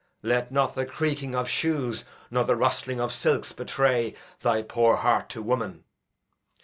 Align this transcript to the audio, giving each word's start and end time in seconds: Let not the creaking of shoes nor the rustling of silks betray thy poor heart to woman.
Let 0.23 0.51
not 0.51 0.73
the 0.73 0.87
creaking 0.87 1.35
of 1.35 1.47
shoes 1.47 2.05
nor 2.31 2.43
the 2.43 2.55
rustling 2.55 2.99
of 2.99 3.13
silks 3.13 3.51
betray 3.51 4.15
thy 4.39 4.63
poor 4.63 4.95
heart 4.95 5.29
to 5.29 5.43
woman. 5.43 5.83